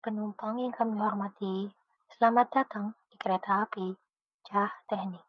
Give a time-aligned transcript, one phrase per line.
[0.00, 1.68] Penumpang yang kami hormati,
[2.16, 3.92] selamat datang di kereta api
[4.48, 5.20] Cah Teknik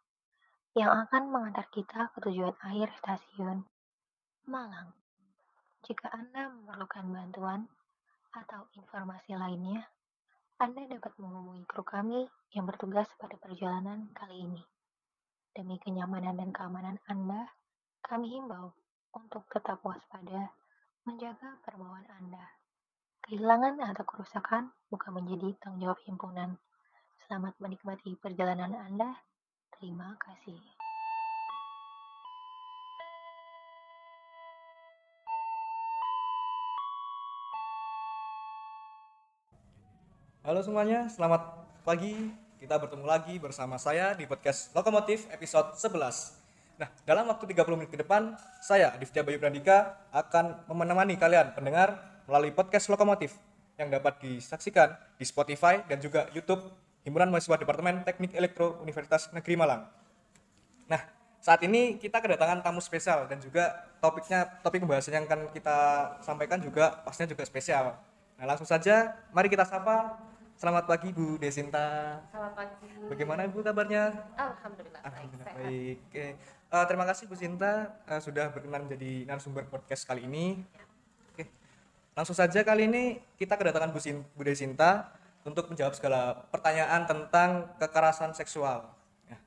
[0.80, 3.68] yang akan mengantar kita ke tujuan akhir stasiun
[4.48, 4.96] Malang.
[5.84, 7.68] Jika Anda memerlukan bantuan
[8.32, 9.92] atau informasi lainnya,
[10.56, 14.64] Anda dapat menghubungi kru kami yang bertugas pada perjalanan kali ini.
[15.52, 17.44] Demi kenyamanan dan keamanan Anda,
[18.08, 18.72] kami himbau
[19.20, 20.56] untuk tetap waspada,
[21.04, 22.61] menjaga perbawaan Anda.
[23.32, 26.60] Kehilangan atau kerusakan bukan menjadi tanggung jawab himpunan.
[27.16, 29.08] Selamat menikmati perjalanan Anda.
[29.80, 30.60] Terima kasih.
[40.44, 42.36] Halo semuanya, selamat pagi.
[42.60, 46.36] Kita bertemu lagi bersama saya di podcast Lokomotif episode 11.
[46.84, 52.11] Nah, dalam waktu 30 menit ke depan, saya, Aditya Bayu Brandika, akan menemani kalian pendengar
[52.30, 53.38] melalui podcast Lokomotif
[53.80, 56.62] yang dapat disaksikan di Spotify dan juga YouTube
[57.02, 59.90] Himpunan Mahasiswa Departemen Teknik Elektro Universitas Negeri Malang.
[60.86, 61.02] Nah,
[61.42, 65.78] saat ini kita kedatangan tamu spesial dan juga topiknya topik pembahasan yang akan kita
[66.22, 67.98] sampaikan juga pastinya juga spesial.
[68.38, 70.22] Nah, langsung saja mari kita sapa.
[70.62, 72.22] Selamat pagi Bu Desinta.
[72.30, 72.86] Selamat pagi.
[73.10, 74.14] Bagaimana Ibu kabarnya?
[74.38, 75.98] Alhamdulillah, baik, Alhamdulillah baik.
[76.06, 76.26] Oke.
[76.38, 80.62] Eh, terima kasih Bu Sinta eh, sudah berkenan menjadi narasumber podcast kali ini.
[82.12, 83.04] Langsung saja kali ini
[83.40, 85.16] kita kedatangan Bu, Sin Bu Desinta
[85.48, 88.84] untuk menjawab segala pertanyaan tentang kekerasan seksual.
[89.32, 89.40] Ya.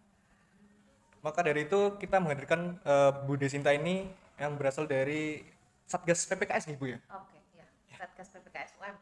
[1.21, 4.09] Maka dari itu kita menghadirkan eh, Bu Desinta ini
[4.41, 5.45] yang berasal dari
[5.85, 6.99] Satgas PPKS nih Bu ya.
[7.13, 7.67] Oke, ya.
[8.01, 8.97] Satgas PPKS UM.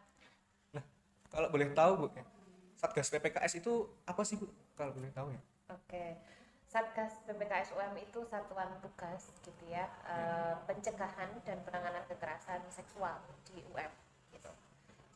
[0.75, 0.85] Nah,
[1.31, 2.27] kalau boleh tahu Bu, ya,
[2.75, 4.51] Satgas PPKS itu apa sih Bu?
[4.75, 5.41] Kalau boleh tahu ya.
[5.71, 6.19] Oke.
[6.73, 13.61] Satgas PPKS UM itu satuan tugas gitu ya, eh, pencegahan dan penanganan kekerasan seksual di
[13.77, 13.93] UM
[14.33, 14.49] gitu.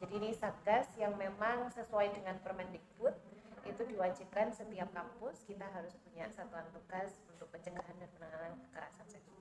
[0.05, 3.17] Jadi ini satgas yang memang sesuai dengan Permendikbud
[3.65, 9.41] itu diwajibkan setiap kampus kita harus punya satuan tugas untuk pencegahan dan penanganan kekerasan seksual.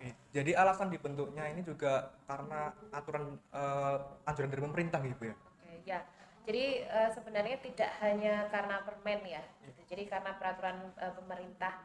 [0.00, 5.36] Oke, jadi alasan dibentuknya ini juga karena aturan eh, anjuran dari pemerintah gitu ya.
[5.36, 6.00] Oke, ya.
[6.42, 9.94] Jadi eh, sebenarnya tidak hanya karena permen ya, gitu.
[9.94, 11.78] jadi karena peraturan eh, pemerintah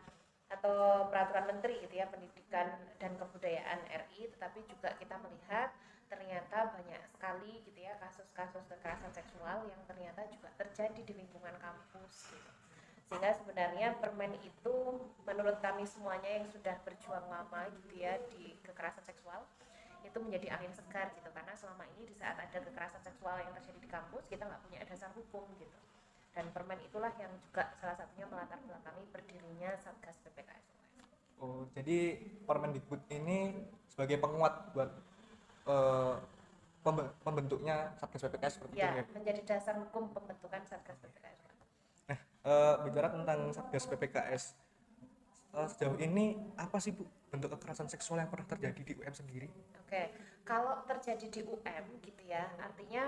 [0.47, 5.69] atau peraturan menteri gitu ya pendidikan dan kebudayaan RI, tetapi juga kita melihat
[6.07, 12.31] ternyata banyak sekali gitu ya kasus-kasus kekerasan seksual yang ternyata juga terjadi di lingkungan kampus
[12.31, 12.51] gitu.
[13.07, 14.75] Sehingga sebenarnya permen itu
[15.27, 19.43] menurut kami semuanya yang sudah berjuang lama gitu ya di kekerasan seksual
[20.05, 23.79] itu menjadi angin segar gitu karena selama ini di saat ada kekerasan seksual yang terjadi
[23.81, 25.77] di kampus kita nggak punya dasar hukum gitu
[26.33, 30.65] dan permen itulah yang juga salah satunya melatar belakangi berdirinya satgas PPKS
[31.37, 32.17] Oh, jadi
[32.49, 33.53] Permendikbud ini
[33.85, 34.89] sebagai penguat buat
[35.69, 36.15] eh,
[36.81, 39.03] pembe- pembentuknya Satgas PPKS seperti ya itu ya.
[39.13, 41.39] menjadi dasar hukum pembentukan satgas PPKS
[42.09, 44.43] Nah, eh, bicara tentang Satgas PPKS
[45.53, 49.51] eh, sejauh ini apa sih Bu bentuk kekerasan seksual yang pernah terjadi di UM sendiri?
[49.87, 50.11] Oke,
[50.43, 53.07] kalau terjadi di UM gitu ya, artinya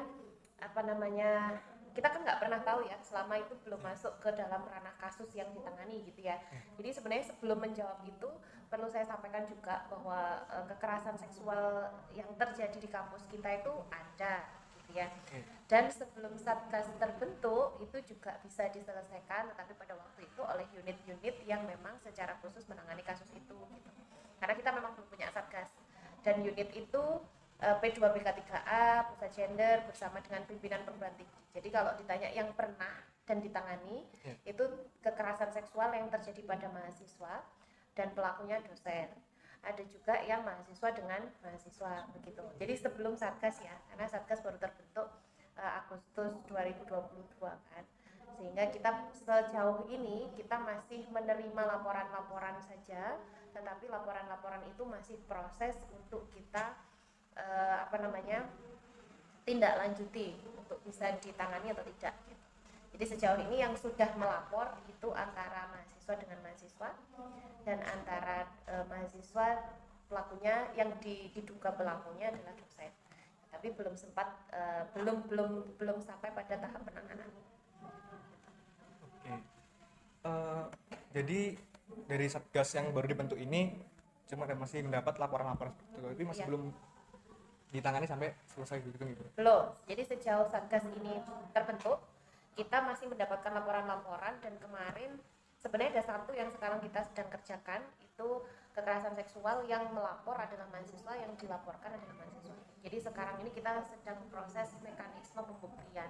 [0.63, 1.59] apa namanya?
[1.91, 5.51] Kita kan nggak pernah tahu ya, selama itu belum masuk ke dalam ranah kasus yang
[5.51, 6.39] ditangani gitu ya.
[6.79, 8.31] Jadi sebenarnya sebelum menjawab itu
[8.71, 14.47] perlu saya sampaikan juga bahwa eh, kekerasan seksual yang terjadi di kampus kita itu ada
[14.79, 15.11] gitu ya.
[15.67, 21.67] Dan sebelum satgas terbentuk itu juga bisa diselesaikan, tetapi pada waktu itu oleh unit-unit yang
[21.67, 23.59] memang secara khusus menangani kasus itu.
[23.67, 23.89] Gitu.
[24.39, 25.67] Karena kita memang belum punya satgas
[26.21, 27.03] dan unit itu
[27.59, 31.41] eh, P2BK3A, Pusat Gender bersama dengan pimpinan perguruan tinggi.
[31.55, 32.93] Jadi kalau ditanya yang pernah
[33.25, 34.33] dan ditangani Ya.
[34.47, 34.63] itu
[35.05, 37.45] kekerasan seksual yang terjadi pada mahasiswa
[37.93, 39.09] dan pelakunya dosen.
[39.59, 42.41] Ada juga yang mahasiswa dengan mahasiswa begitu.
[42.57, 45.07] Jadi sebelum satgas ya, karena satgas baru terbentuk
[45.59, 46.87] eh, Agustus 2022
[47.43, 47.83] kan.
[48.39, 53.19] Sehingga kita sejauh ini kita masih menerima laporan-laporan saja,
[53.51, 56.75] tetapi laporan-laporan itu masih proses untuk kita
[57.35, 58.45] eh, apa namanya
[59.47, 62.13] tindak lanjuti untuk bisa ditangani atau tidak.
[62.29, 62.45] gitu.
[62.93, 66.89] Jadi sejauh ini yang sudah melapor itu antara mahasiswa dengan mahasiswa
[67.65, 69.47] dan antara eh, mahasiswa
[70.09, 72.91] pelakunya yang di- diduga pelakunya adalah dosen.
[73.49, 77.29] Tapi belum sempat eh, belum belum belum sampai pada tahap penanganan.
[79.05, 79.33] Oke.
[80.25, 80.63] Eh,
[81.13, 81.41] jadi
[82.05, 83.75] dari Satgas yang baru dibentuk ini
[84.29, 86.49] cuma ada- masih mendapat laporan-laporan seperti itu, tapi masih Iya.
[86.53, 86.63] belum
[87.69, 89.23] ditangani sampai selesai gitu gitu.
[89.33, 89.73] Belum.
[89.89, 91.17] Jadi sejauh Satgas ini
[91.49, 91.97] terbentuk,
[92.53, 95.17] kita masih mendapatkan laporan-laporan dan kemarin
[95.59, 98.27] sebenarnya ada satu yang sekarang kita sedang kerjakan itu
[98.71, 104.19] kekerasan seksual yang melapor adalah mahasiswa yang dilaporkan adalah mahasiswa jadi sekarang ini kita sedang
[104.31, 106.07] proses mekanisme pembuktian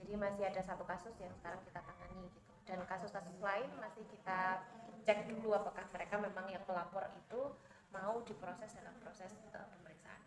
[0.00, 4.64] jadi masih ada satu kasus yang sekarang kita tangani gitu dan kasus-kasus lain masih kita
[5.02, 7.40] cek dulu apakah mereka memang yang pelapor itu
[7.92, 10.22] mau diproses dalam proses uh, pemeriksaan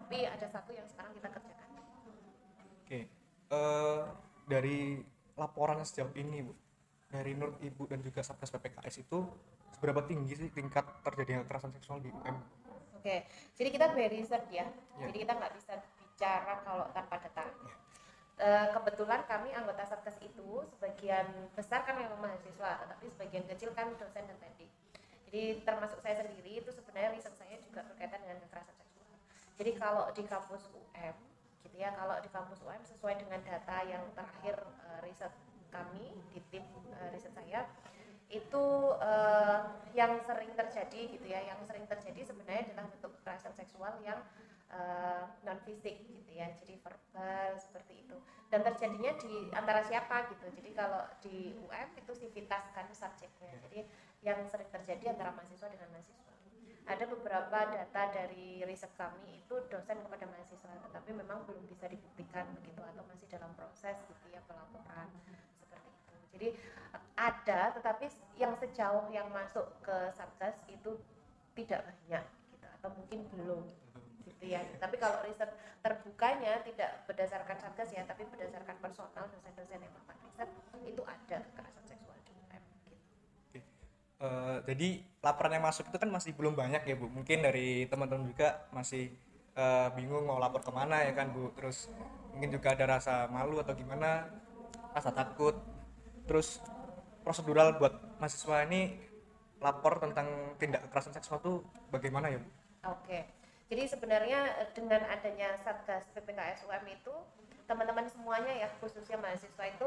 [0.00, 1.70] tapi ada satu yang sekarang kita kerjakan
[2.90, 3.06] Oke,
[3.54, 4.02] eh,
[4.50, 4.98] dari
[5.38, 6.50] laporan sejauh ini, Bu,
[7.06, 9.30] dari Nur Ibu dan juga Satgas PPKS itu
[9.70, 12.34] seberapa tinggi sih tingkat terjadinya kekerasan seksual di UM?
[12.98, 14.66] Oke, jadi kita by research ya.
[14.98, 15.06] Ya.
[15.06, 17.46] Jadi kita nggak bisa bicara kalau tanpa data.
[18.40, 23.92] Eh, kebetulan kami anggota satgas itu sebagian besar kan memang mahasiswa, tetapi sebagian kecil kan
[24.00, 24.72] dosen dan pendidik.
[25.28, 29.12] Jadi termasuk saya sendiri itu sebenarnya riset saya juga berkaitan dengan kekerasan seksual.
[29.60, 31.16] Jadi kalau di kampus UM,
[31.68, 34.56] gitu ya, kalau di kampus UM sesuai dengan data yang terakhir
[34.88, 35.32] eh, riset
[35.68, 36.64] kami di tim
[36.96, 37.68] eh, riset saya,
[38.32, 38.66] itu
[39.04, 39.60] eh,
[39.92, 44.16] yang sering terjadi gitu ya yang sering terjadi sebenarnya adalah bentuk kekerasan seksual yang
[45.42, 48.16] non fisik gitu ya jadi verbal seperti itu.
[48.50, 50.46] Dan terjadinya di antara siapa gitu.
[50.50, 53.54] Jadi kalau di UM itu sivitas kan subjeknya.
[53.66, 53.86] Jadi
[54.26, 56.30] yang sering terjadi antara mahasiswa dengan mahasiswa.
[56.90, 62.50] Ada beberapa data dari riset kami itu dosen kepada mahasiswa tetapi memang belum bisa dibuktikan
[62.58, 65.06] begitu atau masih dalam proses gitu ya pelaporan
[65.62, 66.14] seperti itu.
[66.34, 66.48] Jadi
[67.14, 70.98] ada tetapi yang sejauh yang masuk ke satgas itu
[71.54, 73.62] tidak banyak gitu atau mungkin belum
[74.40, 75.52] gitu ya tapi kalau riset
[75.84, 80.50] terbukanya tidak berdasarkan satgas ya tapi berdasarkan personal dosen-dosen yang melakukan riset
[80.88, 82.96] itu ada kekerasan seksual di UM gitu.
[83.52, 83.60] Oke.
[84.24, 84.88] Eh, jadi
[85.20, 87.12] laporan yang masuk itu kan masih belum banyak ya Bu.
[87.12, 89.12] Mungkin dari teman-teman juga masih
[89.60, 91.52] eh, bingung mau lapor ke mana ya kan Bu.
[91.52, 91.92] Terus
[92.32, 94.24] mungkin juga ada rasa malu atau gimana,
[94.96, 95.60] rasa takut.
[96.24, 96.64] Terus
[97.20, 98.96] prosedural buat mahasiswa ini
[99.60, 101.52] lapor tentang tindak kekerasan seksual itu
[101.92, 102.48] bagaimana ya Bu?
[102.88, 103.28] Oke,
[103.70, 107.14] jadi sebenarnya eh, dengan adanya Satgas PPKS UM itu
[107.70, 109.86] teman-teman semuanya ya khususnya mahasiswa itu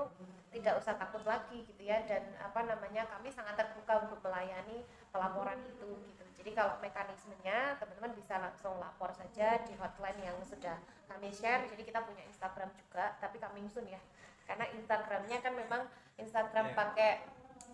[0.56, 5.60] tidak usah takut lagi gitu ya dan apa namanya kami sangat terbuka untuk melayani pelaporan
[5.68, 6.24] itu gitu.
[6.40, 10.80] Jadi kalau mekanismenya teman-teman bisa langsung lapor saja di hotline yang sudah
[11.12, 11.68] kami share.
[11.68, 14.00] Jadi kita punya Instagram juga tapi kami soon ya.
[14.48, 15.84] Karena Instagramnya kan memang
[16.16, 16.76] Instagram Iya.
[16.80, 17.12] pakai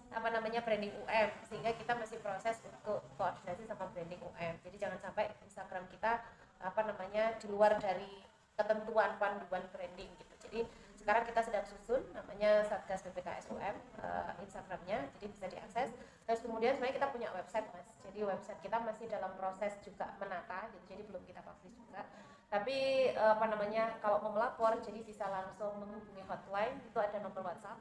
[0.10, 5.00] apa namanya branding UM sehingga kita masih proses untuk koordinasi sama branding UM jadi jangan
[5.00, 6.22] sampai Instagram kita
[6.60, 8.28] apa namanya di luar dari
[8.60, 10.34] ketentuan panduan branding gitu.
[10.44, 10.60] Jadi
[11.00, 15.96] sekarang kita sedang susun namanya Satgas PPKS UM eh, Instagramnya jadi bisa diakses.
[16.28, 17.88] Terus kemudian sebenarnya kita punya website mas.
[18.04, 22.04] Jadi website kita masih dalam proses juga menata gitu jadi belum kita publish juga.
[22.52, 22.78] Tapi
[23.16, 27.80] eh, apa namanya kalau mau melapor jadi bisa langsung menghubungi hotline itu ada nomor WhatsApp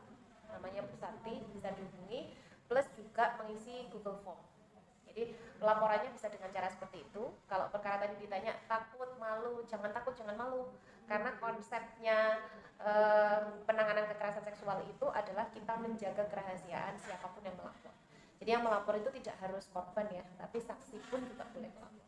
[0.52, 2.32] namanya Bu Santi bisa dihubungi
[2.68, 4.40] plus juga mengisi Google Form.
[5.08, 7.32] Jadi pelaporannya bisa dengan cara seperti itu.
[7.50, 10.70] Kalau perkara tadi ditanya takut, malu, jangan takut, jangan malu.
[11.08, 12.38] Karena konsepnya
[12.78, 17.90] eh, penanganan kekerasan seksual itu adalah kita menjaga kerahasiaan siapa pun yang melapor.
[18.38, 22.07] Jadi yang melapor itu tidak harus korban ya, tapi saksi pun juga boleh melapor.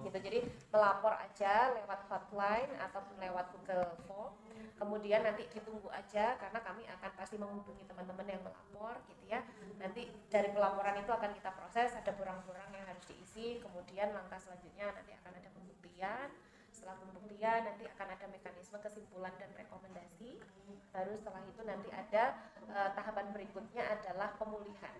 [0.00, 0.18] Gitu.
[0.18, 0.38] Jadi
[0.72, 4.32] melapor aja lewat hotline ataupun lewat Google Form.
[4.80, 9.44] Kemudian nanti ditunggu aja karena kami akan pasti menghubungi teman-teman yang melapor gitu ya.
[9.76, 13.60] Nanti dari pelaporan itu akan kita proses ada borang-borang yang harus diisi.
[13.60, 16.28] Kemudian langkah selanjutnya nanti akan ada pembuktian.
[16.72, 20.40] Setelah pembuktian nanti akan ada mekanisme kesimpulan dan rekomendasi.
[20.96, 22.40] Baru setelah itu nanti ada
[22.72, 24.96] eh, tahapan berikutnya adalah pemulihan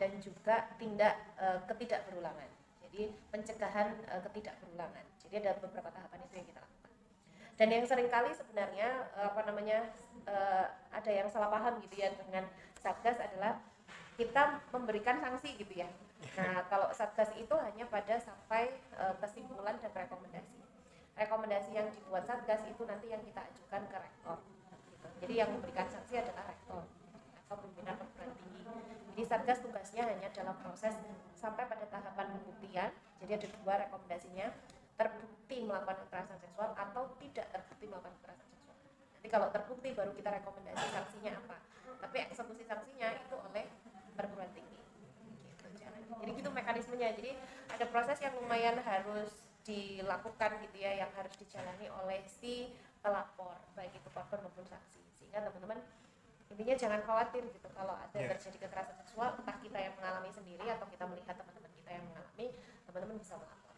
[0.00, 2.57] dan juga tindak eh, ketidakberulangan
[2.98, 6.92] jadi pencegahan eh, ketidakberulangan jadi ada beberapa tahapan itu yang kita lakukan.
[7.54, 9.78] Dan yang sering kali sebenarnya eh, apa namanya
[10.26, 12.42] eh, ada yang salah paham gitu ya dengan
[12.82, 13.62] satgas adalah
[14.18, 15.86] kita memberikan sanksi gitu ya.
[16.34, 20.58] Nah kalau satgas itu hanya pada sampai eh, kesimpulan dan rekomendasi.
[21.14, 25.06] Rekomendasi yang dibuat satgas itu nanti yang kita ajukan ke rektor gitu.
[25.26, 26.86] jadi yang memberikan sanksi adalah rektor
[27.48, 28.60] atau pimpinan perguruan tinggi
[29.16, 30.94] jadi satgas tugasnya hanya dalam proses
[31.34, 32.92] sampai pada tahapan pembuktian
[33.24, 34.46] jadi ada dua rekomendasinya
[34.98, 38.76] terbukti melakukan kekerasan seksual atau tidak terbukti melakukan kekerasan seksual.
[39.14, 41.56] Nanti kalau terbukti baru kita rekomendasi sanksinya apa.
[42.02, 43.64] Tapi eksekusi sanksinya itu oleh
[44.18, 44.74] perguruan tinggi.
[45.46, 45.66] Gitu.
[46.18, 47.14] Jadi gitu mekanismenya.
[47.14, 47.30] Jadi
[47.70, 49.30] ada proses yang lumayan harus
[49.62, 54.98] dilakukan gitu ya, yang harus dijalani oleh si pelapor, baik itu korban maupun saksi.
[55.14, 55.78] Sehingga teman-teman
[56.48, 58.32] intinya jangan khawatir gitu kalau ada Yeah.
[58.34, 62.46] terjadi kekerasan seksual, entah kita yang mengalami sendiri atau kita melihat teman-teman kita yang mengalami,
[62.88, 63.74] teman-teman bisa melapor.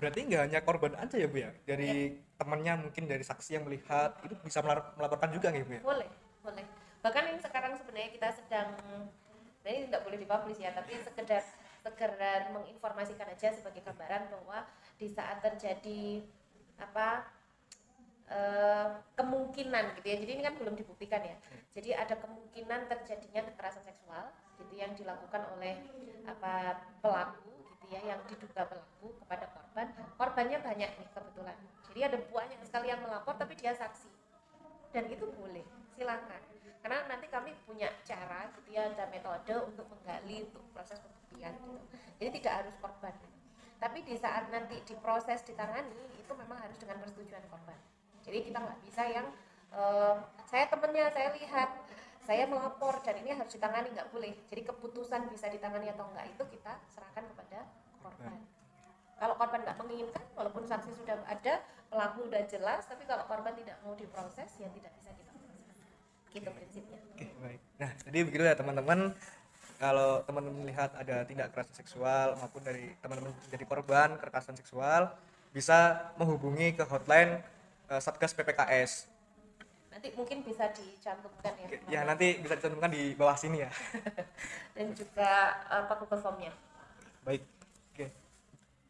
[0.00, 1.50] Berarti nggak hanya korban aja ya Bu ya?
[1.68, 5.82] Dari temannya mungkin dari saksi yang melihat itu bisa melaporkan juga nggak Bu ya?
[5.84, 6.08] boleh
[6.40, 6.64] boleh
[7.04, 8.68] bahkan ini sekarang sebenarnya kita sedang
[9.60, 11.44] nah ini tidak boleh dipublish ya tapi sekedar
[11.84, 14.64] sekedar menginformasikan aja sebagai gambaran bahwa
[14.96, 16.24] di saat terjadi
[16.80, 17.28] apa
[18.30, 20.16] eh, kemungkinan gitu ya.
[20.22, 21.36] Jadi ini kan belum dibuktikan ya.
[21.74, 24.30] Jadi ada kemungkinan terjadinya kekerasan seksual
[24.62, 25.82] gitu yang dilakukan oleh
[26.28, 29.86] apa pelaku gitu ya yang diduga pelaku kepada korban.
[30.14, 31.56] Korbannya banyak nih kebetulan.
[31.90, 34.10] Jadi ada banyak sekali yang melapor tapi dia saksi.
[34.94, 35.66] Dan itu boleh
[35.98, 36.42] silakan.
[36.80, 41.78] Karena nanti kami punya cara gitu ya ada metode untuk menggali untuk proses pembuktian gitu.
[42.22, 43.14] Jadi tidak harus korban.
[43.80, 47.78] Tapi di saat nanti diproses ditangani itu memang harus dengan persetujuan korban
[48.30, 49.26] jadi kita nggak bisa yang
[49.74, 50.14] eh,
[50.46, 51.70] saya temennya saya lihat
[52.22, 54.30] saya melapor dan ini harus ditangani nggak boleh.
[54.46, 57.66] Jadi keputusan bisa ditangani atau enggak itu kita serahkan kepada
[57.98, 58.38] korban.
[59.18, 61.58] Kalau korban nggak menginginkan walaupun saksi sudah ada
[61.90, 65.66] pelaku udah jelas tapi kalau korban tidak mau diproses ya tidak bisa kita proses
[66.30, 66.98] gitu prinsipnya.
[67.18, 67.60] Oke, baik.
[67.82, 69.10] Nah, jadi begitu ya teman-teman.
[69.80, 75.08] Kalau teman-teman melihat ada tindak kekerasan seksual maupun dari teman-teman jadi korban kekerasan seksual,
[75.56, 77.40] bisa menghubungi ke hotline
[77.90, 79.10] eh, Satgas PPKS.
[79.90, 83.70] nanti mungkin bisa dicantumkan ya Ya, nanti bisa dicantumkan di bawah sini ya.
[84.78, 85.30] dan juga
[85.66, 86.52] apa Google Form-nya
[87.20, 87.42] Baik.
[87.90, 88.06] Oke.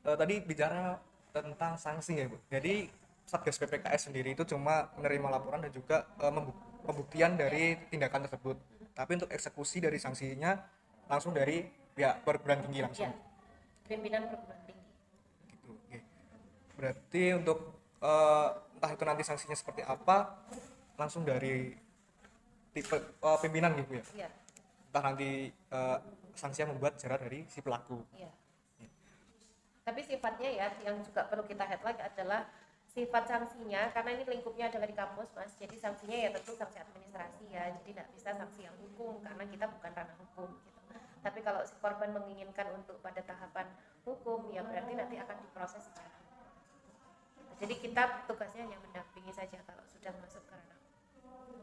[0.00, 2.36] Eh, tadi bicara tentang sanksi ya, Bu.
[2.46, 2.86] Jadi
[3.24, 8.54] Satgas PPKS sendiri itu cuma menerima laporan dan juga eh, membu- pembuktian dari tindakan tersebut.
[8.92, 10.60] Tapi untuk eksekusi dari sanksinya
[11.06, 13.08] langsung dari pihak perguruan tinggi langsung.
[13.08, 13.18] ya
[13.82, 14.86] pimpinan perguruan tinggi
[15.48, 15.68] Gitu.
[15.72, 15.98] Oke.
[16.76, 17.58] Berarti untuk
[17.98, 18.48] eh,
[18.80, 20.40] entah itu nanti sanksinya seperti apa
[20.96, 21.76] langsung dari
[22.72, 24.04] tipe eh, pimpinan gitu ya.
[24.24, 24.28] iya
[24.88, 25.98] Entah nanti eh,
[26.32, 28.00] sanksinya membuat jarak dari si pelaku.
[28.16, 28.32] iya
[29.84, 32.48] tapi sifatnya ya yang juga perlu kita headline adalah
[32.88, 37.44] sifat sanksinya karena ini lingkupnya adalah di kampus mas jadi sanksinya ya tentu sanksi administrasi
[37.52, 40.80] ya jadi tidak bisa sanksi yang hukum karena kita bukan ranah hukum gitu
[41.20, 43.68] tapi kalau si korban menginginkan untuk pada tahapan
[44.08, 46.09] hukum ya berarti nanti akan diproses secara.
[47.60, 50.78] Jadi kita tugasnya hanya mendampingi saja kalau sudah masuk ke ranah
[51.20, 51.60] hukum.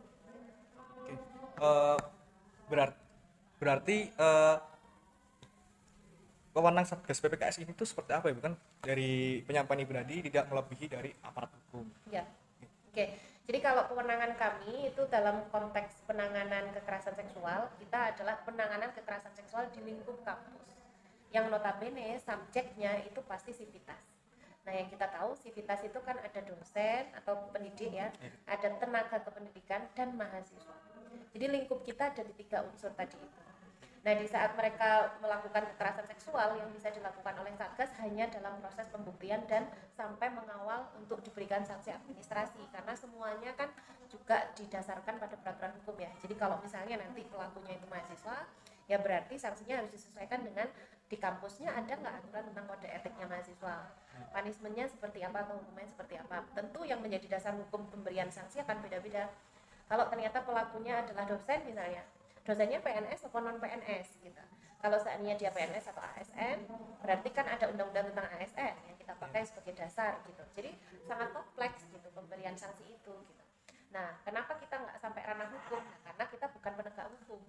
[1.02, 1.14] Oke.
[1.58, 2.00] Eh,
[2.70, 3.00] berar-
[3.58, 4.14] berarti
[6.54, 10.86] wewenang Satgas PPKS ini tuh seperti apa ya bukan dari penyampaian Ibu Nadi tidak melebihi
[10.90, 11.86] dari aparat hukum.
[12.10, 12.26] Ya,
[12.90, 13.06] oke.
[13.48, 19.70] Jadi kalau kewenangan kami itu dalam konteks penanganan kekerasan seksual, kita adalah penanganan kekerasan seksual
[19.72, 20.68] di lingkup kampus.
[21.32, 24.17] Yang notabene subjeknya itu pasti sivitas.
[24.68, 28.12] Nah yang kita tahu sivitas itu kan ada dosen atau pendidik ya,
[28.44, 30.76] ada tenaga kependidikan dan mahasiswa.
[31.32, 33.42] Jadi lingkup kita ada di tiga unsur tadi itu.
[34.08, 38.88] Nah, di saat mereka melakukan kekerasan seksual yang bisa dilakukan oleh Satgas hanya dalam proses
[38.88, 39.68] pembuktian dan
[40.00, 43.68] sampai mengawal untuk diberikan sanksi administrasi karena semuanya kan
[44.08, 46.08] juga didasarkan pada peraturan hukum ya.
[46.24, 48.48] Jadi kalau misalnya nanti pelakunya itu mahasiswa,
[48.88, 50.72] ya berarti sanksinya harus disesuaikan dengan
[51.08, 53.76] di kampusnya ada nggak aturan tentang kode etiknya mahasiswa.
[54.34, 56.44] Punishmentnya seperti apa atau hukumnya seperti apa.
[56.52, 59.32] Tentu yang menjadi dasar hukum pemberian sanksi akan beda-beda.
[59.88, 62.04] Kalau ternyata pelakunya adalah dosen misalnya,
[62.44, 64.44] dosennya PNS atau non PNS gitu.
[64.78, 66.70] Kalau seandainya dia PNS atau ASN,
[67.02, 70.44] berarti kan ada undang-undang tentang ASN yang kita pakai sebagai dasar gitu.
[70.54, 70.76] Jadi
[71.08, 73.44] sangat kompleks gitu pemberian sanksi itu gitu.
[73.90, 75.82] Nah, kenapa kita nggak sampai ranah hukum?
[75.82, 77.42] Nah, karena kita bukan penegak hukum,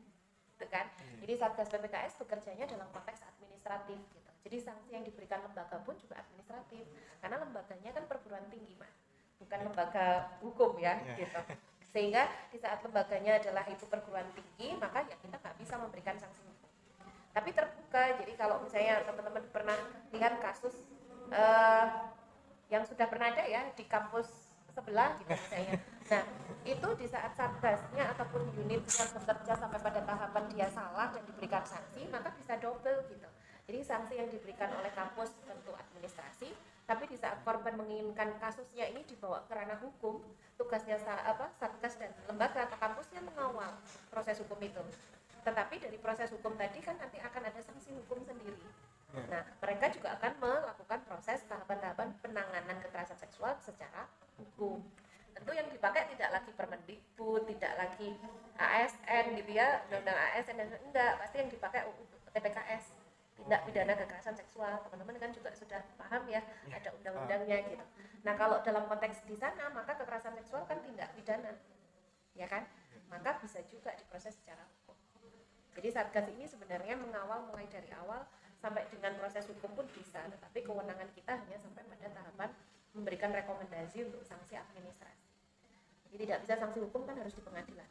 [0.57, 0.87] gitu kan?
[1.21, 3.21] Jadi Satgas PPKS bekerjanya dalam konteks
[3.59, 4.31] administratif gitu.
[4.47, 6.87] Jadi sanksi yang diberikan lembaga pun juga administratif,
[7.19, 8.95] karena lembaganya kan perguruan tinggi, mas,
[9.43, 10.07] bukan lembaga
[10.41, 11.27] hukum ya, Ya.
[11.27, 11.41] gitu.
[11.91, 16.45] Sehingga di saat lembaganya adalah itu perguruan tinggi maka ya kita nggak bisa memberikan sanksi
[16.47, 16.71] hukum.
[17.35, 19.79] Tapi terbuka jadi kalau misalnya teman-teman pernah
[20.12, 20.85] lihat kasus
[21.33, 21.87] eh,
[22.69, 25.81] yang sudah pernah ada ya di kampus sebelah gitu misalnya.
[26.12, 26.23] Nah
[26.69, 31.65] itu di saat satgasnya ataupun unit yang bekerja sampai pada tahapan dia salah dan diberikan
[31.65, 33.29] sanksi maka bisa double gitu
[33.68, 36.48] jadi sanksi yang diberikan oleh kampus tentu administrasi
[36.88, 40.25] tapi di saat korban menginginkan kasusnya ini dibawa ke ranah hukum
[40.56, 43.76] tugasnya apa satgas dan lembaga atau kampusnya mengawal
[44.08, 44.80] proses hukum itu.
[45.44, 48.56] Tetapi dari proses hukum tadi kan nanti akan ada sanksi hukum sendiri.
[49.28, 54.08] Nah mereka juga akan melakukan proses tahapan-tahapan penanganan kekerasan seksual secara
[54.40, 54.80] hukum.
[55.37, 58.16] Tentu yang dipakai tidak lagi Permendikbud tidak lagi
[58.56, 61.84] ASN gitu ya undang-undang ASN dan enggak pasti yang dipakai
[62.32, 62.98] TPKS
[63.38, 64.83] tindak pidana kekerasan seksual.
[64.83, 66.42] Teman-teman kan juga sudah paham ya
[66.75, 67.85] ada undang-undangnya gitu.
[68.26, 71.54] Nah kalau dalam konteks di sana maka kekerasan seksual kan tindak pidana
[72.35, 72.66] ya kan?
[73.09, 74.99] Maka bisa juga diproses secara hukum.
[75.78, 78.26] Jadi satgas ini sebenarnya mengawal mulai dari awal
[78.59, 82.50] sampai dengan proses hukum pun bisa tetapi kewenangan kita hanya sampai pada tahapan
[82.90, 85.30] memberikan rekomendasi untuk sanksi administrasi.
[86.11, 87.87] Jadi tidak bisa sanksi hukum kan harus di pengadilan.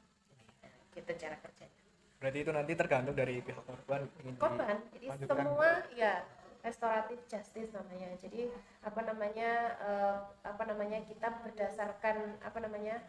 [0.91, 1.86] Gitu cara kerjanya
[2.17, 4.01] berarti itu nanti tergantung dari pihak korban.
[4.41, 6.25] Korban jadi semua ya
[6.65, 8.09] restoratif justice namanya.
[8.17, 8.49] Jadi
[8.81, 12.99] apa namanya eh, apa namanya kita berdasarkan apa namanya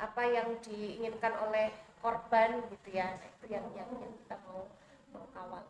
[0.00, 1.68] apa yang diinginkan oleh
[2.00, 3.12] korban gitu ya.
[3.12, 4.64] Nah, itu yang yang, yang kita mau
[5.12, 5.64] mau kawal.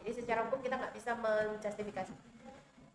[0.00, 2.14] Jadi secara hukum kita nggak bisa menjustifikasi.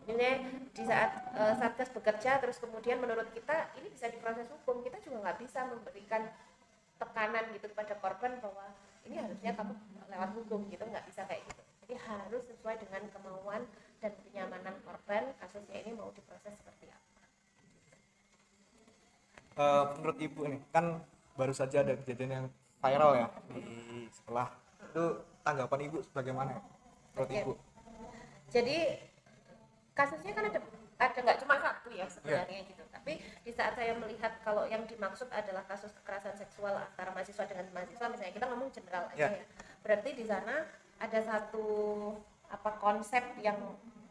[0.02, 0.30] Ini
[0.74, 4.80] di saat eh, satgas bekerja terus kemudian menurut kita ini bisa diproses hukum.
[4.82, 6.32] Kita juga nggak bisa memberikan
[7.02, 8.70] tekanan gitu kepada korban bahwa
[9.10, 9.74] ini harusnya kamu
[10.14, 11.62] lewat hukum gitu nggak bisa kayak gitu.
[11.82, 13.66] Jadi harus sesuai dengan kemauan
[13.98, 17.10] dan kenyamanan korban kasusnya ini mau diproses seperti apa.
[19.52, 21.02] Eh, menurut ibu nih kan
[21.36, 22.46] baru saja ada kejadian yang
[22.80, 23.66] viral ya di
[24.14, 24.48] sekolah.
[24.94, 25.04] Itu
[25.42, 26.54] tanggapan ibu sebagaimana?
[27.18, 27.40] Menurut Oke.
[27.42, 27.54] ibu?
[28.54, 28.78] Jadi
[29.98, 30.60] kasusnya kan ada
[31.02, 35.26] ada nggak cuma satu ya sebenarnya gitu tapi di saat saya melihat kalau yang dimaksud
[35.34, 39.42] adalah kasus kekerasan seksual antara mahasiswa dengan mahasiswa misalnya kita ngomong general aja Ya.
[39.42, 39.46] ya.
[39.82, 40.70] Berarti di sana
[41.02, 41.66] ada satu
[42.46, 43.58] apa konsep yang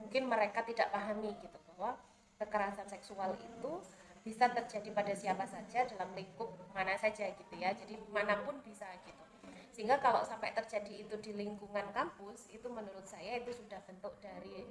[0.03, 1.95] mungkin mereka tidak pahami gitu bahwa
[2.43, 3.79] kekerasan seksual itu
[4.27, 7.71] bisa terjadi pada siapa saja dalam lingkup mana saja gitu ya.
[7.71, 9.23] Jadi mana pun bisa gitu.
[9.71, 14.67] Sehingga kalau sampai terjadi itu di lingkungan kampus itu menurut saya itu sudah bentuk dari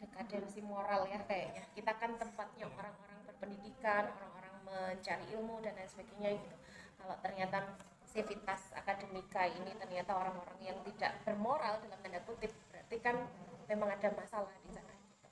[0.00, 1.60] dekadensi moral ya kayaknya.
[1.76, 3.09] Kita kan tempatnya orang-orang
[3.40, 6.56] berpendidikan orang-orang mencari ilmu dan lain sebagainya gitu
[7.00, 7.58] kalau ternyata
[8.04, 13.16] sivitas akademika ini ternyata orang-orang yang tidak bermoral dalam tanda kutip berarti kan
[13.64, 15.28] memang ada masalah di sana gitu.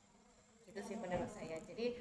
[0.72, 2.00] itu sih menurut saya jadi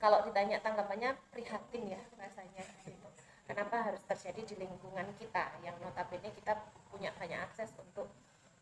[0.00, 3.04] kalau ditanya tanggapannya prihatin ya rasanya gitu.
[3.44, 6.56] Kenapa harus terjadi di lingkungan kita yang notabene kita
[6.88, 8.08] punya banyak akses untuk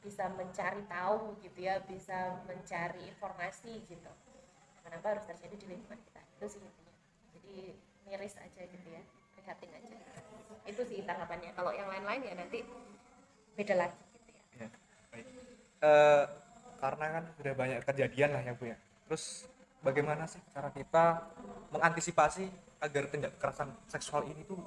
[0.02, 4.10] bisa mencari tahu gitu ya, bisa mencari informasi gitu.
[4.88, 6.21] Kenapa harus terjadi di lingkungan kita?
[6.40, 6.95] Itu sih intinya.
[7.37, 7.57] Jadi
[8.09, 9.02] miris aja gitu ya,
[9.37, 9.97] prihatin aja.
[10.64, 11.52] Itu sih tanggapannya.
[11.52, 12.64] Kalau yang lain-lain ya nanti
[13.59, 14.42] beda lagi gitu ya.
[14.64, 14.68] ya
[15.11, 15.27] baik
[15.79, 16.24] Eh,
[16.79, 19.51] karena kan sudah banyak kejadian lah ya bu ya terus
[19.83, 21.27] bagaimana sih cara kita
[21.74, 22.46] mengantisipasi
[22.79, 24.59] agar tindak kekerasan seksual ini tuh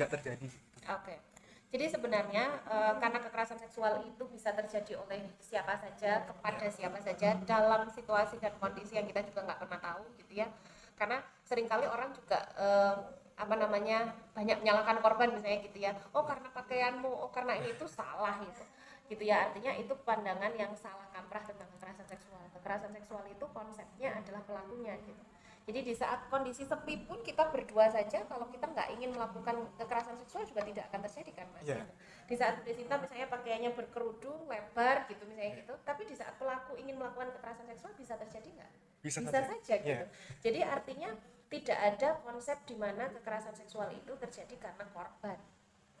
[0.00, 0.48] nggak terjadi
[0.86, 1.35] Oke.
[1.66, 7.34] Jadi sebenarnya eh, karena kekerasan seksual itu bisa terjadi oleh siapa saja kepada siapa saja
[7.42, 10.46] dalam situasi dan kondisi yang kita juga nggak pernah tahu gitu ya.
[10.94, 12.96] Karena sering kali orang juga eh,
[13.36, 15.92] apa namanya banyak menyalahkan korban misalnya gitu ya.
[16.16, 18.62] Oh karena pakaianmu, oh karena ini itu salah gitu.
[19.12, 22.40] Gitu ya artinya itu pandangan yang salah kaprah tentang kekerasan seksual.
[22.56, 25.22] Kekerasan seksual itu konsepnya adalah pelakunya gitu.
[25.66, 30.14] Jadi di saat kondisi sepi pun kita berdua saja kalau kita nggak ingin melakukan kekerasan
[30.22, 31.66] seksual juga tidak akan terjadi kan mas.
[31.66, 31.82] Gitu.
[32.30, 36.78] Di saat Bu Desinta misalnya pakaiannya berkerudung lebar gitu misalnya gitu, tapi di saat pelaku
[36.78, 38.70] ingin melakukan kekerasan seksual bisa terjadi nggak?
[39.02, 39.42] Bisa Bisa, saja.
[39.42, 39.90] saja gitu.
[39.90, 40.06] Iya.
[40.38, 41.10] Jadi artinya
[41.50, 45.38] tidak ada konsep di mana kekerasan seksual itu terjadi karena korban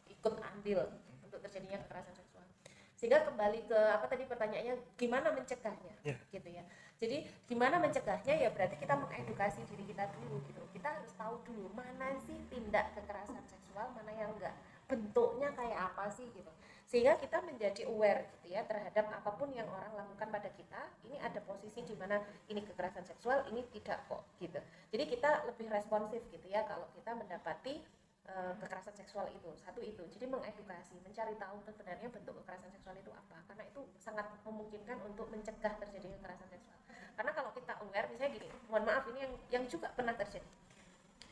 [0.06, 0.86] ikut andil
[1.26, 2.46] untuk terjadinya kekerasan seksual.
[2.94, 6.16] Sehingga kembali ke apa tadi pertanyaannya gimana mencegahnya Iya.
[6.30, 6.62] gitu ya.
[6.96, 10.62] Jadi gimana mencegahnya ya berarti kita mengedukasi diri kita dulu gitu.
[10.72, 14.56] Kita harus tahu dulu mana sih tindak kekerasan seksual, mana yang enggak.
[14.88, 16.48] Bentuknya kayak apa sih gitu.
[16.88, 20.80] Sehingga kita menjadi aware gitu ya terhadap apa pun yang orang lakukan pada kita.
[21.04, 22.16] Ini ada posisi di mana
[22.48, 24.56] ini kekerasan seksual, ini tidak kok gitu.
[24.88, 27.84] Jadi kita lebih responsif gitu ya kalau kita mendapati
[28.24, 33.10] eh, kekerasan seksual itu satu itu jadi mengedukasi mencari tahu sebenarnya bentuk kekerasan seksual itu
[33.14, 36.76] apa karena itu sangat memungkinkan untuk mencegah terjadinya kekerasan seksual
[37.16, 40.46] karena kalau kita aware misalnya gini mohon maaf ini yang yang juga pernah terjadi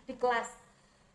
[0.04, 0.56] di kelas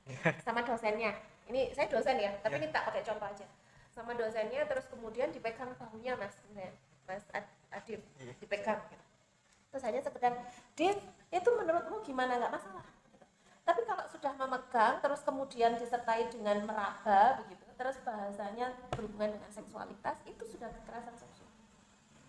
[0.46, 1.14] sama dosennya
[1.46, 2.60] ini saya dosen ya tapi Ya.
[2.60, 3.46] ini tak pakai contoh aja
[3.90, 6.38] sama dosennya terus kemudian dipegang bahunya mas
[7.04, 8.34] mas Ad- Adit Iya.
[8.38, 9.06] dipegang gitu.
[9.70, 10.34] terus hanya sekedar
[10.74, 10.98] Dit
[11.30, 13.26] itu menurutmu gimana nggak masalah gitu.
[13.62, 20.18] tapi kalau sudah memegang terus kemudian disertai dengan meraba begitu terus bahasanya berhubungan dengan seksualitas
[20.26, 21.29] itu sudah kekerasan seksual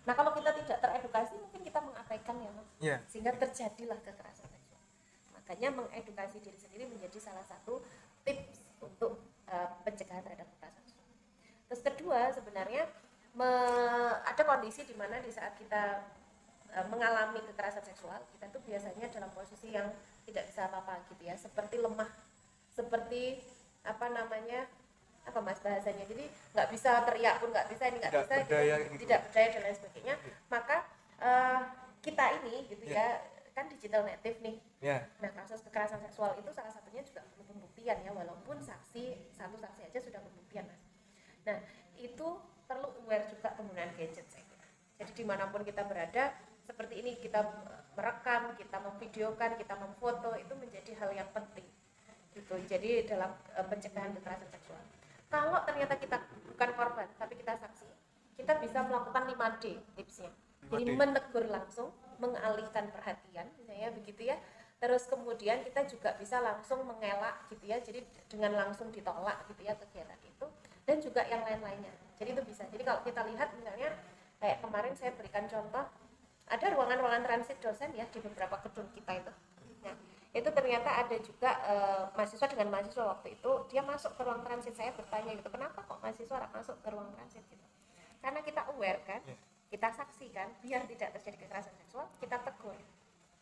[0.01, 2.67] nah kalau kita tidak teredukasi mungkin kita mengabaikan ya mas.
[2.81, 2.97] Iya.
[3.05, 4.81] sehingga terjadilah kekerasan seksual.
[5.37, 7.85] Makanya mengedukasi diri sendiri menjadi salah satu
[8.25, 11.09] tips untuk eh, pencegahan terhadap kekerasan seksual.
[11.69, 12.83] Terus kedua sebenarnya
[13.37, 16.01] me- ada kondisi di mana di saat kita
[16.73, 19.85] eh, mengalami kekerasan seksual kita tuh biasanya dalam posisi yang
[20.25, 21.37] tidak bisa apa-apa gitu ya.
[21.37, 22.09] Seperti lemah
[22.71, 23.43] seperti
[23.83, 24.65] apa namanya
[25.21, 28.43] apa mas bahasanya jadi nggak bisa teriak pun nggak bisa ini nggak bisa gitu.
[28.49, 28.93] berdaya gitu.
[29.05, 30.15] tidak berdaya dan lain sebagainya
[30.49, 30.77] maka
[31.21, 31.61] eh,
[32.01, 32.97] kita ini gitu Iya.
[32.97, 33.07] ya
[33.51, 38.01] kan digital native nih ya Nah, kasus kekerasan seksual itu salah satunya juga perlu pembuktian
[38.01, 40.81] ya, walaupun saksi satu saksi aja sudah pembuktian, mas.
[41.45, 41.61] Nah,
[41.93, 42.27] itu
[42.65, 44.65] perlu aware juga penggunaan gadget saya kira.
[44.97, 46.33] Jadi di mana pun kita berada,
[46.65, 51.67] seperti ini kita eh, merekam, kita memvideokan, kita memfoto itu menjadi hal yang penting.
[52.33, 52.55] Gitu.
[52.65, 54.81] Jadi dalam eh, pencegahan kekerasan seksual.
[55.31, 56.19] Kalau ternyata kita
[56.51, 57.87] bukan korban tapi kita saksi
[58.35, 60.31] kita bisa melakukan 5D tipsnya.
[60.71, 60.97] Jadi 5D.
[60.97, 64.37] menegur langsung mengalihkan perhatian misalnya begitu ya.
[64.81, 67.77] Terus kemudian kita juga bisa langsung mengelak gitu ya.
[67.77, 70.45] Jadi dengan langsung ditolak gitu ya kegiatan itu.
[70.89, 71.93] Dan juga yang lain-lainnya.
[72.17, 72.65] Jadi itu bisa.
[72.65, 73.93] Jadi kalau kita lihat misalnya
[74.41, 75.85] kayak kemarin saya berikan contoh
[76.49, 79.31] ada ruangan-ruangan transit dosen ya di beberapa gedung kita itu
[80.31, 84.71] itu ternyata ada juga eh, mahasiswa dengan mahasiswa waktu itu dia masuk ke ruang transit.
[84.75, 87.43] Saya bertanya gitu kenapa kok mahasiswa masuk ke ruang transit?
[87.51, 87.65] Gitu.
[88.23, 89.35] Karena kita aware kan Iya.
[89.71, 92.75] kita saksikan biar tidak terjadi kekerasan seksual kita tegur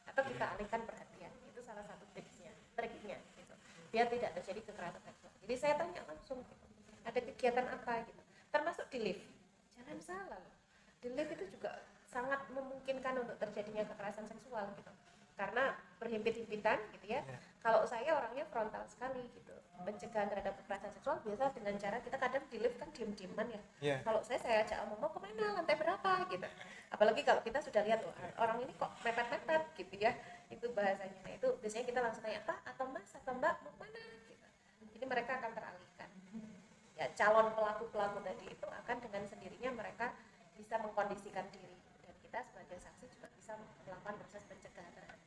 [0.10, 1.30] atau kita alihkan perhatian.
[1.54, 3.54] Itu salah satu tipsnya triknya gitu.
[3.94, 5.32] Biar tidak terjadi kekerasan seksual.
[5.46, 6.66] Jadi saya tanya langsung gitu,
[7.06, 7.94] ada kegiatan apa?
[8.06, 8.22] Gitu.
[8.50, 9.26] Termasuk di lift.
[9.78, 10.58] Jangan salah loh.
[11.00, 14.92] di lift itu juga sangat memungkinkan untuk terjadinya kekerasan seksual gitu.
[15.38, 17.22] Karena berhimpit-himpitan gitu ya.
[17.28, 17.38] Ya.
[17.60, 19.52] kalau saya orangnya frontal sekali gitu.
[19.80, 23.62] Pencegahan terhadap kekerasan seksual biasa dengan cara kita kadang di lift kan diem-dieman ya.
[23.80, 23.98] Iya.
[24.08, 26.12] kalau saya saya ajak mau mau ke mana lantai berapa?
[26.32, 26.48] gitu.
[26.90, 30.12] Apalagi kalau kita sudah lihat "Wah, orang ini kok mepet-mepet gitu ya.
[30.48, 31.20] Itu bahasanya.
[31.24, 34.48] Nah, itu biasanya kita langsung tanya pak atau mas atau mbak mau mana gitu.
[34.96, 36.10] Jadi mereka akan teralihkan.
[37.00, 40.12] Ya calon pelaku pelaku tadi itu akan dengan sendirinya mereka
[40.60, 41.80] bisa mengkondisikan diri.
[42.04, 43.56] Dan kita sebagai saksi juga bisa
[43.88, 45.19] melakukan proses pencegahan terhadap.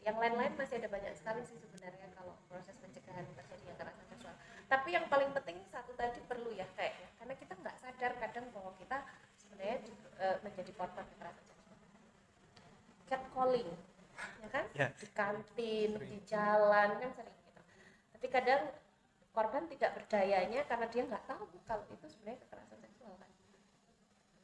[0.00, 4.34] Yang lain-lain masih ada banyak sekali sih sebenarnya kalau proses pencegahan terjadinya kekerasan seksual
[4.70, 8.72] tapi yang paling penting satu tadi perlu ya kayaknya karena kita nggak sadar kadang bahwa
[8.80, 9.02] kita
[9.36, 9.78] sebenarnya
[10.22, 11.76] eh, menjadi korban kekerasan seksual.
[13.10, 13.70] Catcalling
[14.40, 14.64] ya kan?
[14.76, 14.88] Ya.
[14.96, 16.10] di kantin Sering.
[16.12, 17.60] di jalan kan sering gitu.
[18.16, 18.62] Tapi kadang
[19.36, 23.30] korban tidak berdayanya karena dia nggak tahu kalau itu sebenarnya kekerasan seksual kan?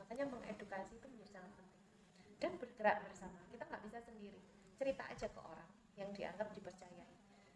[0.04, 1.82] Makanya mengedukasi itu menjadi sangat penting.
[2.36, 3.38] Dan bergerak bersama.
[3.48, 4.45] Kita nggak bisa sendiri
[4.76, 7.12] cerita aja ke orang yang dianggap dipercayai.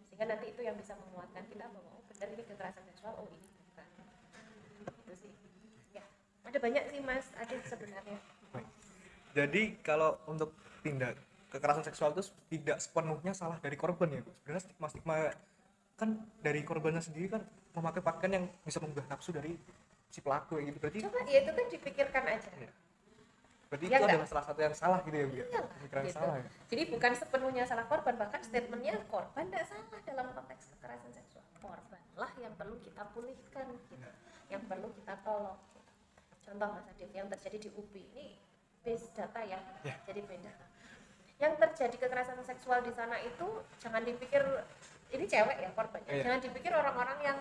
[0.09, 3.49] Sehingga nanti itu yang bisa menguatkan kita bahwa oh benar ini kekerasan seksual oh ini
[3.71, 3.87] bukan.
[5.05, 5.33] Itu sih.
[5.95, 6.05] Ya.
[6.49, 8.19] Ada banyak sih mas Adit sebenarnya.
[9.31, 10.51] Jadi kalau untuk
[10.83, 11.15] tindak
[11.55, 14.23] kekerasan seksual itu tidak sepenuhnya salah dari korban ya.
[14.43, 15.15] Sebenarnya stigma-stigma
[15.95, 17.45] kan dari korbannya sendiri kan
[17.77, 19.55] memakai pakaian yang bisa menggugah nafsu dari
[20.11, 20.79] si pelaku ya gitu.
[20.83, 22.51] Berarti coba ya itu kan dipikirkan aja.
[22.59, 22.71] Iya.
[23.71, 24.11] Berarti Ya itu enggak?
[24.19, 25.35] adalah salah satu yang salah gitu ya, Bu.
[25.39, 25.45] ya?
[25.47, 26.17] Iyalah, Pemikiran gitu.
[26.19, 26.45] salah ya.
[26.67, 31.45] Jadi bukan sepenuhnya salah korban, bahkan statementnya korban tidak salah dalam konteks kekerasan seksual.
[31.63, 34.11] Korbanlah yang perlu kita pulihkan, gitu.
[34.51, 35.55] yang perlu kita tolong.
[35.71, 35.81] gitu.
[36.43, 38.27] Contoh Mas Adit yang terjadi di UPI ini
[38.83, 39.95] base data ya, Ya.
[40.03, 40.53] jadi beda.
[41.39, 43.47] Yang terjadi kekerasan seksual di sana itu
[43.79, 44.43] jangan dipikir
[45.11, 46.23] ini cewek ya korbannya, Iya.
[46.27, 47.39] jangan dipikir orang-orang yang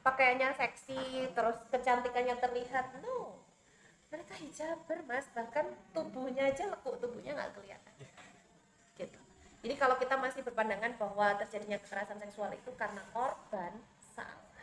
[0.00, 3.42] pakaiannya seksi, terus kecantikannya terlihat, no
[4.14, 7.94] mereka hijaber mas bahkan tubuhnya aja lekuk tubuhnya nggak kelihatan.
[8.94, 9.18] Gitu.
[9.66, 13.74] Jadi kalau kita masih berpandangan bahwa terjadinya kekerasan seksual itu karena korban
[14.14, 14.62] salah.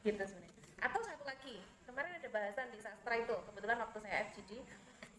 [0.00, 0.80] Gitu sebenarnya.
[0.80, 4.64] Atau satu lagi kemarin ada bahasan di sastra itu kebetulan waktu saya FGD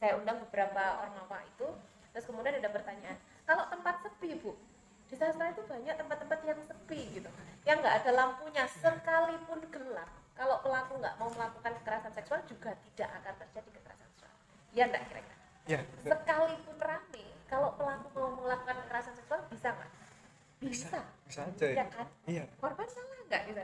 [0.02, 1.70] saya undang beberapa ormawa itu
[2.14, 4.58] terus kemudian ada pertanyaan kalau tempat sepi bu?
[5.06, 7.30] Di sastra itu banyak tempat-tempat yang sepi gitu.
[7.62, 13.10] Yang nggak ada lampunya sekalipun gelap kalau pelaku nggak mau melakukan kekerasan seksual juga tidak
[13.20, 14.34] akan terjadi kekerasan seksual.
[14.78, 15.38] Ya enggak kira-kira?
[15.68, 19.92] Ya, sekalipun rame kalau pelaku mau melakukan kekerasan seksual bisa nggak?
[20.62, 21.00] Bisa.
[21.26, 21.76] Bisa aja ya.
[21.82, 22.08] ya kan?
[22.30, 23.64] Iya, korban salah nggak bisa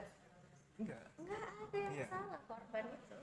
[0.82, 1.04] enggak.
[1.22, 2.06] nggak ada yang Iya.
[2.10, 3.18] salah korban itu.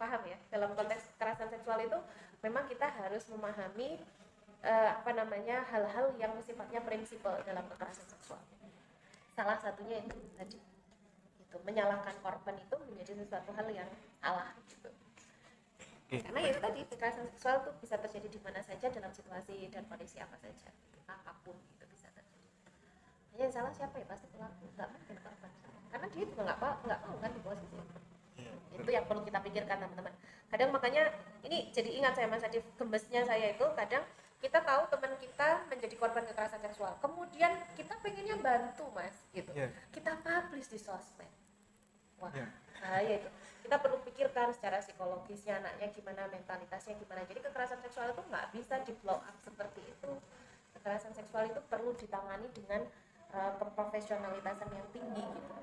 [0.00, 0.38] Paham ya?
[0.48, 1.98] Dalam konteks kekerasan seksual itu
[2.40, 4.00] memang kita harus memahami
[4.60, 8.40] eh, apa namanya hal-hal yang sifatnya prinsipal dalam kekerasan seksual.
[9.36, 10.56] Salah satunya itu tadi
[11.70, 14.90] menyalahkan korban itu menjadi sesuatu hal yang salah gitu.
[16.10, 16.26] Oke.
[16.26, 20.18] karena itu tadi kekerasan seksual itu bisa terjadi di mana saja dalam situasi dan kondisi
[20.18, 20.74] apa saja
[21.06, 22.50] apa pun itu bisa terjadi.
[23.30, 24.06] Hanya yang salah siapa ya?
[24.10, 25.50] Pasti pelaku nggak mungkin korban.
[25.90, 27.98] Karena dia juga nggak nggak mau kan di posisi itu
[28.80, 30.14] itu yang perlu kita pikirkan teman-teman.
[30.50, 31.14] Kadang makanya
[31.46, 34.02] ini jadi ingat saya mas Adif gemesnya saya itu kadang
[34.40, 36.96] kita tahu teman kita menjadi korban kekerasan seksual.
[36.98, 39.50] Kemudian kita pengennya bantu mas gitu.
[39.54, 39.70] Iya.
[39.94, 41.30] kita publish di sosmed
[42.20, 42.46] wah Iya.
[42.80, 43.30] bahaya itu.
[43.60, 47.24] Kita perlu pikirkan secara psikologisnya anaknya gimana mentalitasnya gimana.
[47.28, 50.10] Jadi kekerasan seksual itu nggak bisa di blow up seperti itu.
[50.76, 52.88] Kekerasan seksual itu perlu ditangani dengan
[53.36, 55.54] uh, keprofesionalitasan yang tinggi gitu.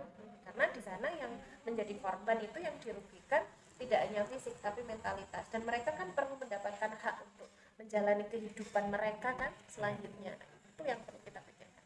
[0.45, 1.31] Karena di sana yang
[1.65, 3.43] menjadi korban itu yang dirugikan
[3.77, 5.45] tidak hanya fisik tapi mentalitas.
[5.49, 7.49] Dan mereka kan perlu mendapatkan hak untuk
[7.81, 10.37] menjalani kehidupan mereka kan selanjutnya.
[10.69, 11.83] Itu yang perlu kita pikirkan.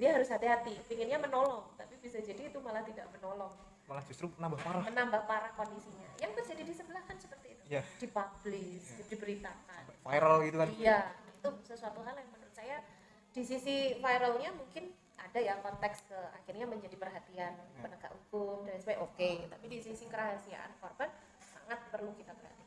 [0.00, 0.74] Jadi harus hati-hati.
[0.88, 3.52] Pinginnya menolong tapi bisa jadi itu malah tidak menolong
[3.86, 4.82] Malah justru nambah parah.
[4.82, 6.10] menambah parah kondisinya.
[6.18, 7.62] Yang terjadi di sebelah kan seperti itu.
[7.66, 7.82] Iya.
[8.02, 9.82] dipublish diberitakan.
[10.02, 10.68] Viral gitu kan.
[10.78, 12.82] iya itu sesuatu hal yang menurut saya
[13.30, 19.06] di sisi viralnya mungkin ada yang konteks ke akhirnya menjadi perhatian penegak hukum dan sebagainya.
[19.06, 22.66] Oke tapi di sisi kerahasiaan korban sangat perlu kita perhatikan.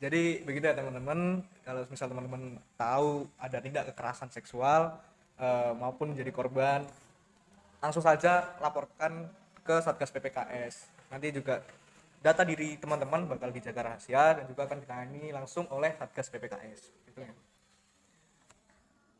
[0.00, 4.96] Jadi begitu ya teman-teman, kalau misal teman-teman tahu ada tindak kekerasan seksual
[5.36, 6.88] eh, maupun jadi korban,
[7.80, 9.26] langsung saja laporkan
[9.64, 10.88] ke Satgas PPKS.
[11.08, 11.64] Nanti juga
[12.20, 16.80] data diri teman-teman bakal dijaga rahasia dan juga akan ditangani langsung oleh Satgas PPKS.
[17.08, 17.32] Gitu ya.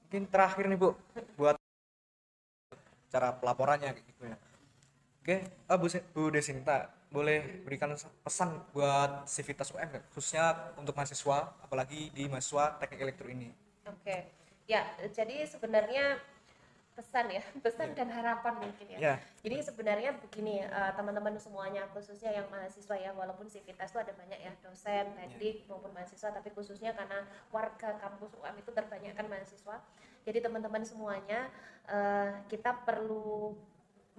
[0.07, 0.93] Mungkin terakhir nih Bu,
[1.41, 1.57] buat
[3.11, 4.37] cara pelaporannya gitu ya.
[5.21, 7.91] Oke, ah, Bu, Bu Desinta, boleh berikan
[8.23, 13.51] pesan buat Civitas UM khususnya untuk mahasiswa, apalagi di mahasiswa teknik elektro ini.
[13.83, 14.17] oke
[14.71, 16.23] ya jadi sebenarnya
[17.01, 22.37] pesan ya pesan dan harapan mungkin ya Ya, Jadi sebenarnya begini eh, teman-teman semuanya khususnya
[22.37, 26.93] yang mahasiswa ya walaupun Civitas itu ada banyak ya dosen, teknik maupun mahasiswa tapi khususnya
[26.93, 29.81] karena warga kampus UM itu terbanyak kan mahasiswa.
[30.29, 31.49] Jadi teman-teman semuanya
[31.89, 33.57] eh, kita perlu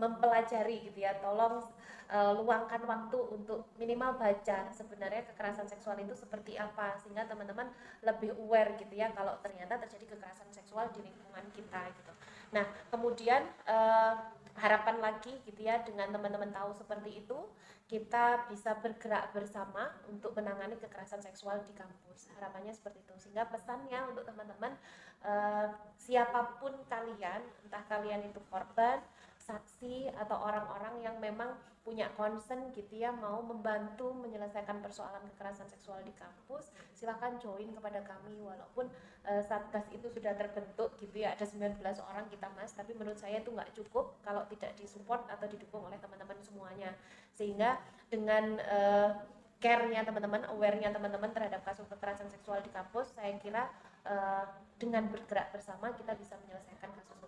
[0.02, 1.14] mempelajari gitu ya.
[1.22, 1.62] Tolong
[2.10, 7.70] eh, luangkan waktu untuk minimal baca sebenarnya kekerasan seksual itu seperti apa sehingga teman-teman
[8.02, 12.12] lebih aware gitu ya kalau ternyata terjadi kekerasan seksual di lingkungan kita gitu.
[12.52, 14.16] Nah, kemudian eh,
[14.60, 17.40] harapan lagi gitu ya dengan teman-teman tahu seperti itu
[17.88, 22.32] kita bisa bergerak bersama untuk menangani kekerasan seksual di kampus.
[22.40, 23.14] Harapannya seperti itu.
[23.20, 24.76] Sehingga pesannya untuk teman-teman
[25.24, 29.00] eh, siapa pun kalian entah kalian itu korban
[29.42, 35.98] saksi atau orang-orang yang memang punya concern gitu ya mau membantu menyelesaikan persoalan kekerasan seksual
[36.06, 38.38] di kampus silahkan join kepada kami.
[38.38, 38.86] Walaupun
[39.26, 43.42] eh, satgas itu sudah terbentuk gitu ya ada 19 orang kita mas tapi menurut saya
[43.42, 46.94] itu nggak cukup kalau tidak disupport atau didukung oleh teman-teman semuanya.
[47.34, 47.82] Sehingga
[48.14, 49.10] dengan eh,
[49.58, 53.70] care-nya teman-teman aware-nya teman-teman terhadap kasus kekerasan seksual di kampus saya kira
[54.06, 54.46] eh,
[54.78, 57.21] dengan bergerak bersama kita bisa menyelesaikan kasus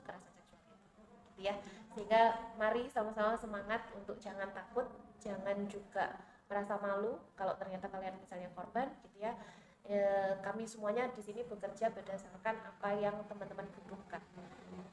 [1.34, 1.58] gitu ya.
[1.98, 4.86] Sehingga mari sama-sama semangat untuk jangan takut
[5.18, 6.14] jangan juga
[6.46, 9.34] merasa malu kalau ternyata kalian misalnya korban gitu ya.
[9.84, 14.22] Eh, kami semuanya di sini bekerja berdasarkan apa yang teman-teman butuhkan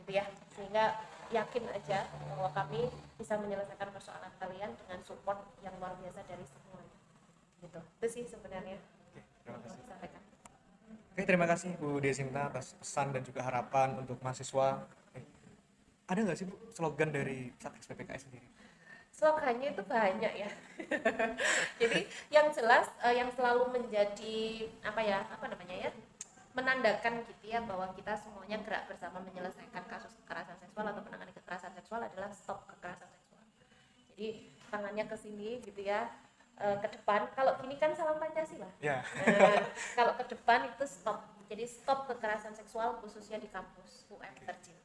[0.03, 0.27] gitu ya.
[0.51, 0.99] Sehingga
[1.31, 6.97] yakin aja bahwa kami bisa menyelesaikan persoalan kalian dengan support yang luar biasa dari semuanya
[7.63, 7.81] gitu.
[8.03, 8.81] Itu sih sebenarnya.
[8.81, 9.79] Oke, terima kasih.
[9.79, 10.23] mau disampaikan.
[11.11, 14.83] Oke, terima kasih Bu Desinta atas pesan dan juga harapan untuk mahasiswa.
[16.11, 18.49] Ada nggak sih Bu slogan dari Satgas PPKS sendiri?
[19.21, 20.51] slogannya itu banyak ya.
[21.83, 25.91] Jadi yang jelas eh, yang selalu menjadi apa ya apa namanya ya
[26.57, 31.73] menandakan gitu ya bahwa kita semuanya gerak bersama menyelesaikan kasus kekerasan seksual atau penanganan kekerasan
[31.77, 33.45] seksual adalah stop kekerasan seksual.
[34.17, 34.27] Jadi
[34.73, 36.09] tangannya ke sini gitu ya
[36.57, 37.29] eh, ke depan.
[37.37, 38.73] Kalau gini kan salam pancasila.
[38.81, 41.29] Ya, Nah, kalau ke depan itu stop.
[41.51, 44.80] Jadi stop kekerasan seksual khususnya di kampus UM tercinta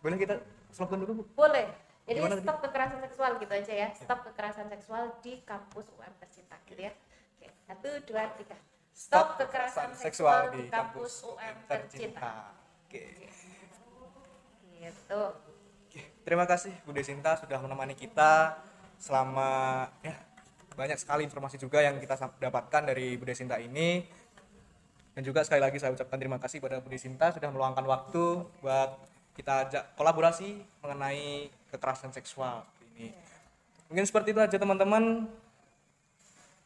[0.00, 0.34] boleh kita
[0.70, 1.24] slogan dulu Bu?
[1.34, 1.66] boleh.
[2.08, 2.44] Jadi Gimana tadi?
[2.48, 3.88] stop kekerasan seksual gitu aja ya.
[3.92, 6.92] Stop kekerasan seksual di kampus UM tercinta gitu ya.
[7.36, 8.56] Oke satu dua tiga.
[8.96, 12.50] Stop kekerasan seksual di kampus UM tercinta
[12.88, 13.28] Oke.
[14.80, 15.22] gitu.
[16.24, 18.56] Terima kasih Bu Desinta sudah menemani kita
[18.98, 20.16] selama ya
[20.74, 24.02] banyak sekali informasi juga yang kita dapatkan dari Bu Desinta ini.
[25.12, 28.90] Dan juga sekali lagi saya ucapkan terima kasih pada Bu Desinta sudah meluangkan waktu buat
[29.38, 32.66] kita ajak kolaborasi mengenai kekerasan seksual
[32.98, 33.14] ini.
[33.86, 35.30] Mungkin seperti itu aja teman-teman.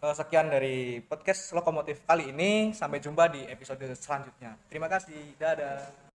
[0.02, 2.72] Eh, Sekian dari podcast Lokomotif kali ini.
[2.72, 4.56] Sampai jumpa di episode selanjutnya.
[4.72, 5.36] Terima kasih.
[5.36, 6.11] Dadah.